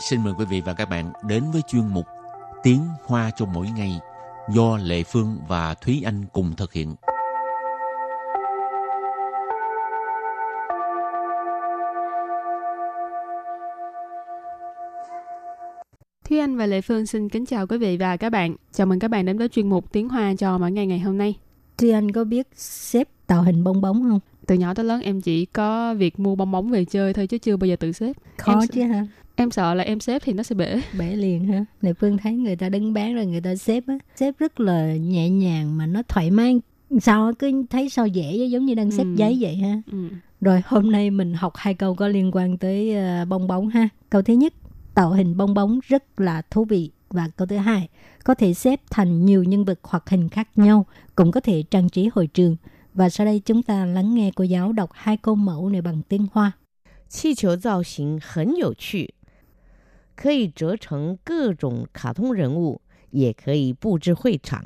[0.00, 2.06] xin mời quý vị và các bạn đến với chuyên mục
[2.62, 4.00] Tiếng Hoa cho mỗi ngày
[4.54, 6.94] do Lệ Phương và Thúy Anh cùng thực hiện.
[16.28, 18.56] Thúy Anh và Lệ Phương xin kính chào quý vị và các bạn.
[18.72, 21.18] Chào mừng các bạn đến với chuyên mục Tiếng Hoa cho mỗi ngày ngày hôm
[21.18, 21.34] nay.
[21.78, 24.20] Thúy Anh có biết xếp tạo hình bong bóng không?
[24.50, 27.38] Từ nhỏ tới lớn em chỉ có việc mua bong bóng về chơi thôi chứ
[27.38, 28.12] chưa bao giờ tự xếp.
[28.38, 29.06] Khó em, chứ hả?
[29.36, 30.80] Em sợ là em xếp thì nó sẽ bể.
[30.98, 31.64] Bể liền hả?
[31.82, 33.98] Này Phương thấy người ta đứng bán rồi người ta xếp á.
[34.16, 36.60] Xếp rất là nhẹ nhàng mà nó thoải mái.
[37.00, 39.14] Sao cứ thấy sao dễ giống như đang xếp Ừ.
[39.16, 39.82] giấy vậy ha?
[39.92, 40.08] Ừ.
[40.40, 43.88] Rồi hôm nay mình học hai câu có liên quan tới ờ, bong bóng ha.
[44.10, 44.52] Câu thứ nhất,
[44.94, 46.90] tạo hình bong bóng rất là thú vị.
[47.10, 47.88] Và câu thứ hai,
[48.24, 51.88] có thể xếp thành nhiều nhân vật hoặc hình khác nhau, cũng có thể trang
[51.88, 52.56] trí hội trường.
[52.93, 56.01] Và sau đây chúng ta lắng nghe cô giáo đọc hai câu mẫu này bằng
[56.09, 56.51] tiếng Hoa.
[57.07, 59.13] 气球造型很有趣，
[60.15, 64.65] 可以折成各种卡通人物，也可以布置会场。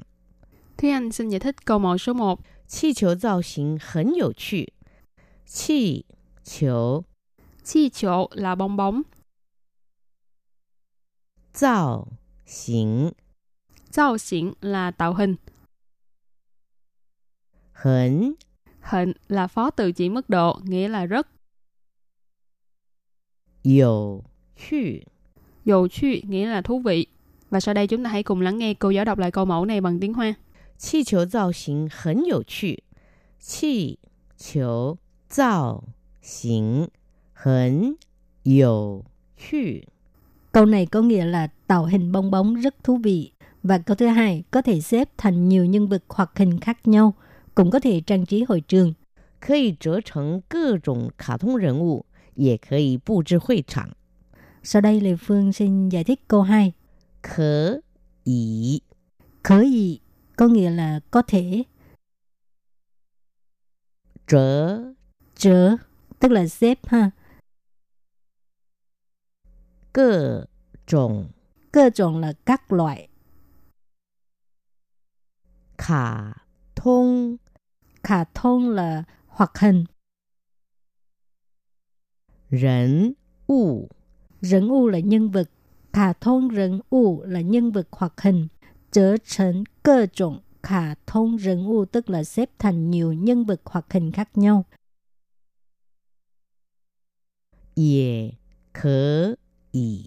[0.78, 2.40] Thúy Anh xin giải thích câu mẫu số 1.
[2.68, 4.74] 气球造型很有趣，
[5.46, 6.06] 气
[6.44, 7.04] 球
[7.64, 9.04] Chi chỗ là bong bóng,
[11.54, 12.08] 造
[12.46, 13.12] 型
[13.92, 15.36] Giao xỉn là tạo hình,
[17.74, 18.34] 很
[18.82, 21.28] hình là phó từ chỉ mức độ, nghĩa là rất.
[23.64, 24.24] 有
[24.56, 25.04] 趣，
[25.66, 27.08] Dầu趣nghĩa là thú vị.
[27.50, 29.66] Và sau đây chúng ta hãy cùng lắng nghe cô giáo đọc lại câu mẫu
[29.66, 30.34] này bằng tiếng Hoa.
[30.78, 32.84] 气球造型很有趣，
[33.38, 34.00] 气
[34.38, 35.84] 球造
[36.22, 36.90] 型
[37.34, 37.98] 很
[38.44, 39.04] 有
[39.38, 39.88] 趣。
[40.52, 43.32] Câu này có nghĩa là tạo hình bong bóng rất thú vị.
[43.64, 47.14] Và câu thứ hai, có thể xếp thành nhiều nhân vật hoặc hình khác nhau,
[47.56, 48.94] cũng có thể trang trí hội trường.
[49.40, 53.96] 可以折成各种卡通人物，也可以布置会场。
[54.64, 56.74] Sau đây Lê Phương xin giải thích câu 2.
[57.22, 57.82] 可
[58.26, 58.82] 以
[59.44, 60.00] Khở gì
[60.36, 61.64] có nghĩa là có thể,
[64.28, 64.94] 折
[65.36, 65.78] trở,
[66.20, 67.12] tức là xếp ha.
[69.94, 70.46] 各
[70.86, 71.32] 种
[71.72, 73.10] Cơ trọng là các loại.
[75.78, 76.46] 卡
[76.76, 77.38] 通
[78.05, 79.85] khả thông là hoạt hình.
[82.51, 83.13] Rẫn
[83.47, 83.89] u
[84.41, 85.51] Rẫn u là nhân vật,
[85.93, 88.49] khả thông rẫn u là nhân vật hoạt hình.
[88.93, 90.41] Trở thành cơ trọng
[91.07, 94.65] thông rẫn u tức là xếp thành nhiều nhân vật hoạt hình khác nhau.
[97.77, 98.33] Dễ
[98.73, 99.35] khở
[99.71, 100.07] ý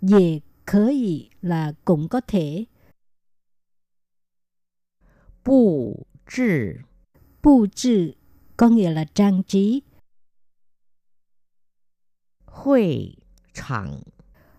[0.00, 2.64] Dễ khở ý là cũng có thể.
[5.44, 5.96] Bù
[7.43, 8.11] Bù trừ
[8.57, 9.83] có nghĩa là trang trí.
[12.45, 13.17] 会
[13.53, 14.01] 场。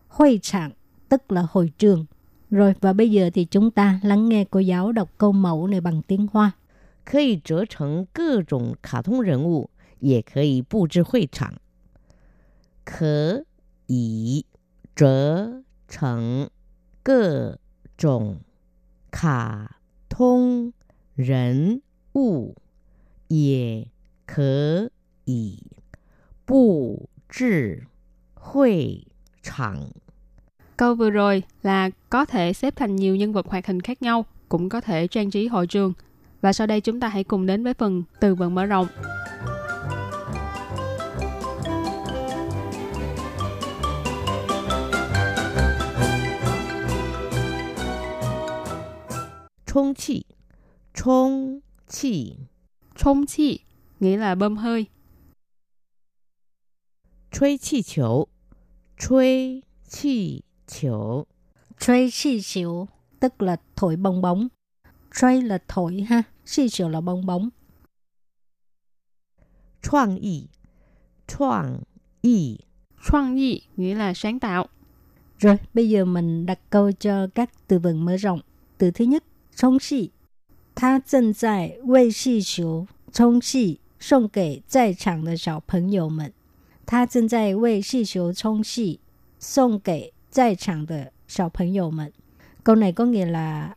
[0.09, 0.72] Hội trạng
[1.09, 2.06] tức là hội trường.
[2.50, 5.81] Rồi và bây giờ thì chúng ta lắng nghe cô giáo đọc câu mẫu này
[5.81, 6.53] bằng tiếng Hoa.
[7.05, 11.55] 可以折成各种卡通人物，也可以布置会场。
[12.84, 13.44] 可
[13.87, 14.44] 以
[14.94, 16.49] 折成
[17.03, 17.59] 各
[17.97, 18.41] 种
[19.11, 20.72] 卡通
[21.15, 21.83] 人
[22.15, 22.55] 物，
[23.28, 23.87] 也
[24.27, 24.91] 可
[25.25, 25.59] 以
[26.47, 27.87] 布置
[28.34, 29.06] 会
[29.43, 29.93] 场。
[30.77, 34.25] Câu vừa rồi là có thể xếp thành nhiều nhân vật hoạt hình khác nhau,
[34.49, 35.93] cũng có thể trang trí hội trường.
[36.41, 38.87] Và sau đây chúng ta hãy cùng đến với phần từ vựng mở rộng.
[49.72, 50.27] 充气，
[50.94, 52.49] 充气，
[52.95, 53.59] Trông chi
[54.00, 54.85] nghĩa là bơm hơi.
[57.31, 58.28] Chuy chi chiếu
[58.97, 61.25] Chuy chi chiếu
[61.80, 62.88] Chuy chi chiếu
[63.19, 64.47] tức là thổi bong bóng.
[65.13, 67.50] Chuy là thổi ha, chi chiếu là bong bóng.
[69.81, 70.48] Choang y
[71.27, 71.80] Choang
[72.21, 72.57] y
[73.07, 74.68] Choang y nghĩa là sáng tạo.
[75.38, 78.39] Rồi, bây giờ mình đặt câu cho các từ vựng mở rộng.
[78.77, 80.09] Từ thứ nhất, song xì,
[80.75, 86.32] 他正在为气球充气，送给在场的小朋友们。
[86.87, 89.00] 他正在为气球充气，
[89.38, 92.12] 送给在场的小朋友们。
[92.62, 93.75] Câu này có nghĩa là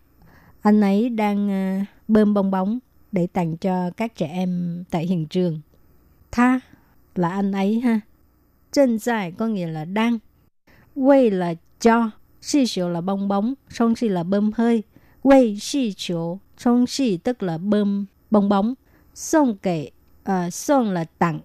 [0.62, 2.80] anh ấy đang ờ, bơm bong bóng
[3.12, 5.62] để tặng cho các trẻ em tại hiện trường.
[6.32, 6.60] Tha
[7.16, 8.02] là anh ấy ha.
[8.72, 10.20] 正在có nghĩa là đang.
[10.96, 12.12] Quay là cho.
[12.42, 13.54] Xì chiều là bong bóng.
[13.70, 14.84] Song xì là bơm hơi.
[15.23, 18.75] Wei Shi Chiu, Trông Shi tức là bơm, bong bóng.
[20.25, 20.51] Ờ,
[21.19, 21.41] tặng,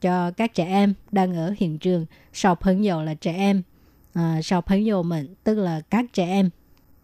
[0.00, 2.06] cho các trẻ em đang ở hiện trường.
[3.20, 3.62] Trẻ em,
[4.14, 4.42] ờ,
[5.44, 6.50] tức là các trẻ em.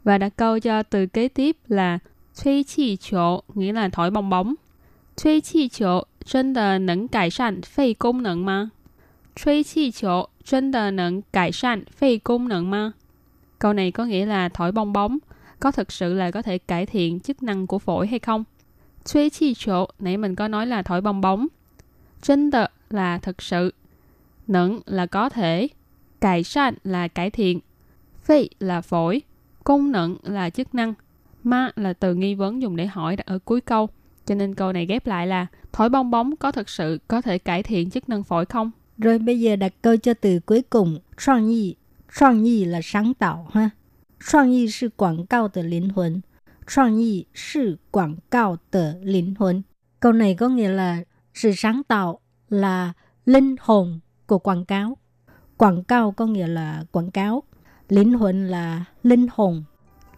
[0.05, 1.99] Và đặt câu cho từ kế tiếp là
[2.43, 4.55] Thuy chi chỗ, nghĩa là thổi bong bóng.
[5.17, 8.69] Thuy chi chỗ, chân là nâng cải sản phê công năng mà?
[9.37, 12.93] Thuy chi chỗ chân tờ nâng cải sản phê cung năng mà?
[13.59, 15.19] Câu này có nghĩa là thổi bong bóng
[15.61, 18.45] có thực sự là có thể cải thiện chức năng của phổi hay không?
[19.13, 21.47] Thuê chi chỗ, nãy mình có nói là thổi bong bóng.
[22.23, 23.75] Chân tờ là thực sự.
[24.47, 25.69] Nâng là có thể.
[26.21, 27.61] Cải sản là cải thiện.
[28.25, 29.23] Phê là phổi.
[29.65, 30.95] Công năng là chức năng
[31.43, 33.89] Ma là từ nghi vấn dùng để hỏi ở cuối câu.
[34.27, 37.39] Cho nên câu này ghép lại là thổi bong bóng có thực sự có thể
[37.39, 38.71] cải thiện chức năng phổi không?
[38.99, 41.77] Rồi bây giờ đặt câu cho từ cuối cùng, soạn yi.
[42.45, 43.71] Yi là sáng tạo ha.
[44.21, 45.25] Soạn yi quảng
[45.55, 46.21] linh hồn.
[46.99, 47.27] Yi
[47.91, 48.17] quảng
[49.03, 49.63] linh hồn.
[50.01, 50.99] Câu này có nghĩa là
[51.35, 52.93] sự sáng tạo là
[53.27, 54.97] linh hồn của quảng cáo.
[55.57, 57.43] Quảng cáo có nghĩa là quảng cáo.
[57.89, 59.65] Linh hồn là linh hồn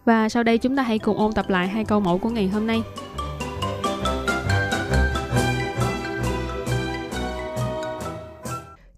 [0.07, 2.47] và sau đây chúng ta hãy cùng ôn tập lại hai câu mẫu của ngày
[2.47, 2.81] hôm nay.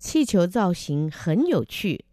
[0.08, 2.04] 气球造型很有趣，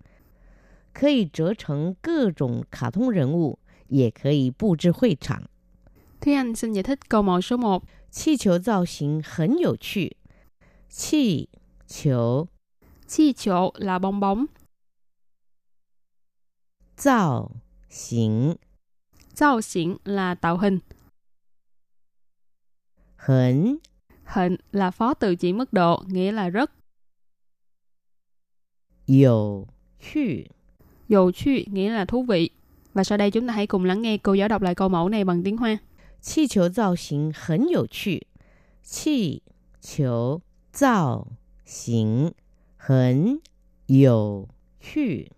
[0.94, 5.44] 可以折成各种卡通人物，也可以布置会场。
[6.20, 7.84] Thúy Anh xin giải thích câu mẫu số 1.
[8.12, 10.18] 气球造型很有趣。
[10.90, 11.50] 气
[11.88, 12.48] 球，
[13.08, 14.48] 气球 là bong bóng.
[16.96, 17.52] 造
[17.90, 18.58] 型
[19.34, 20.80] 造xỉn là tạo hình.
[23.18, 23.78] Hình
[24.26, 26.72] Hình là phó từ chỉ mức độ, nghĩa là rất.
[29.08, 29.68] Dầu
[30.00, 30.22] chu
[31.10, 32.50] Dầu chu nghĩa là thú vị.
[32.94, 35.10] Và sau đây chúng ta hãy cùng lắng nghe cô giáo đọc lại câu mẫu
[35.10, 35.78] này bằng tiếng Hoa.
[36.22, 38.28] 气球造型很有趣。
[38.84, 39.42] 气
[39.82, 40.42] 球
[40.72, 41.28] 造
[41.66, 42.34] 型
[42.78, 43.42] 很
[43.88, 44.48] 有
[44.80, 45.32] 趣。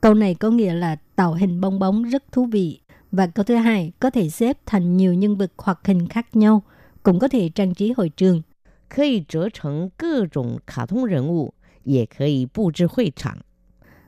[0.00, 2.80] Câu này có nghĩa là tạo hình bong bóng rất thú vị.
[3.12, 6.62] Và câu thứ hai, có thể xếp thành nhiều nhân vật hoặc hình khác nhau,
[7.02, 8.42] cũng có thể trang trí hội trường.
[8.88, 13.38] 可以折成各种卡通人物， 也可以布置会场。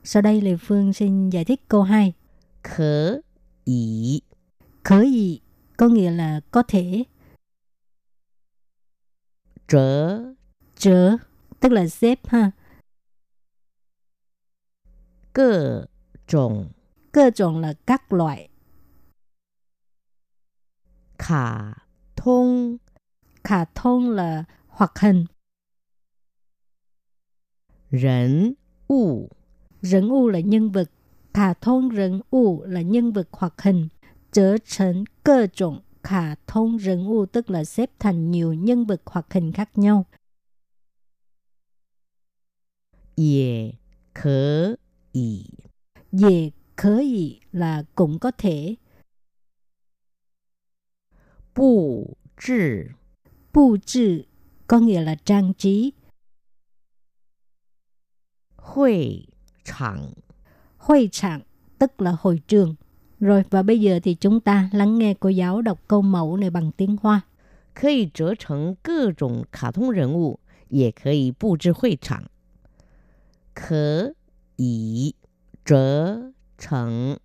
[0.02, 2.14] Sau đây Lê Phương xin giải thích câu 2.
[2.62, 3.22] 可
[3.64, 4.22] 以
[4.84, 5.40] Khởi ý
[5.76, 7.04] có nghĩa là có thể,
[9.68, 10.34] 折
[10.76, 11.16] trở,
[11.60, 12.52] tức là xếp ha.
[15.32, 15.86] 各
[16.26, 16.72] 种
[17.12, 18.48] Cơ trọng là các loại,
[21.18, 21.86] 卡
[22.16, 22.78] 通
[23.44, 25.26] khả thông là hoạt hình,
[27.93, 28.55] 人
[28.89, 29.29] 物.
[29.81, 30.91] Rẫn u là nhân vật,
[31.33, 33.87] khả thông rẫn u là nhân vật hoặc hình,
[34.31, 39.01] trở thành cơ trọng khả thông rẫn u tức là xếp thành nhiều nhân vật
[39.05, 40.05] hoặc hình khác nhau.
[43.17, 43.73] Dễ
[44.13, 44.75] khở
[45.11, 45.45] ý
[46.11, 48.75] Dễ khở ý là cũng có thể.
[51.55, 52.07] Bù
[52.45, 52.83] trừ
[53.53, 54.21] Bù trừ
[54.67, 55.91] có nghĩa là trang trí
[58.63, 59.25] hội
[59.63, 60.13] trạng.
[60.77, 61.41] Hội trạng
[61.79, 62.75] tức là hội trường.
[63.19, 66.49] Rồi và bây giờ thì chúng ta lắng nghe cô giáo đọc câu mẫu này
[66.49, 67.21] bằng tiếng Hoa.
[67.75, 70.35] Có thể thành các chủng khả thông nhân vật,
[70.69, 72.25] cũng có thể bố trí hội trạng.
[73.55, 74.09] Có
[74.57, 75.11] thể
[76.57, 77.17] thành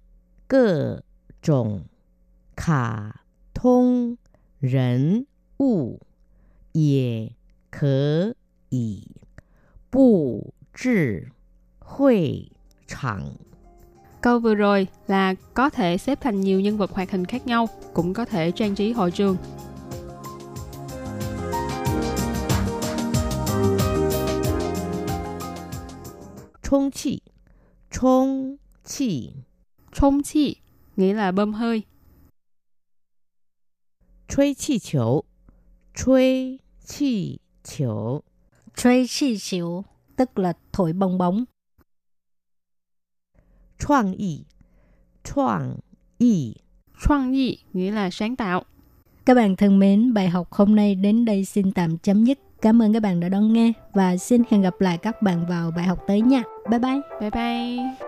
[0.48, 1.00] các
[1.42, 1.82] chủng
[2.56, 3.10] khả
[3.54, 4.14] thông
[4.60, 5.24] nhân
[5.58, 5.98] vật,
[6.60, 7.28] cũng
[7.70, 8.32] có
[8.70, 8.96] thể
[9.92, 10.40] bố
[10.73, 11.31] 置
[11.79, 12.51] 会
[12.87, 13.37] 场。
[14.21, 17.67] Câu vừa rồi là có thể xếp thành nhiều nhân vật hoạt hình khác nhau,
[17.93, 19.37] cũng có thể trang trí hội trường.
[26.63, 27.21] 充气，
[27.91, 29.33] 充气，
[29.91, 30.55] 充chi
[30.95, 31.83] nghĩa là bơm hơi.
[34.27, 35.25] 吹气球，
[35.93, 38.23] 吹气球，
[38.73, 39.85] 吹chi xỉu
[40.18, 41.44] tức là thổi bong bóng.
[43.78, 44.44] Choang y
[45.24, 45.76] Choang
[46.18, 46.54] y
[47.00, 48.64] Choang y nghĩa là sáng tạo.
[49.26, 52.38] Các bạn thân mến, bài học hôm nay đến đây xin tạm chấm dứt.
[52.62, 55.70] Cảm ơn các bạn đã đón nghe và xin hẹn gặp lại các bạn vào
[55.70, 56.42] bài học tới nha.
[56.70, 57.00] Bye bye.
[57.20, 58.07] Bye bye.